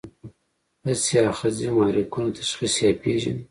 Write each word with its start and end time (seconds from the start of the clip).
حسي 0.85 1.15
آخذې 1.31 1.67
محرکونه 1.77 2.29
تشخیص 2.39 2.73
یا 2.83 2.91
پېژني. 3.01 3.43